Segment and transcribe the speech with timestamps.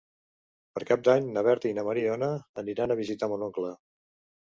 [0.77, 2.33] Per Cap d'Any na Berta i na Mariona
[2.65, 3.79] aniran a visitar mon oncle.